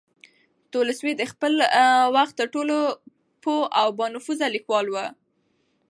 [0.71, 1.53] تولستوی د خپل
[2.15, 2.77] وخت تر ټولو
[3.43, 4.95] پوه او با نفوذه لیکوال و.